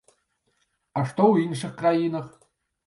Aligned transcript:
А 0.97 1.03
што 1.11 1.23
ў 1.33 1.47
іншых 1.49 1.71
краінах? 1.85 2.27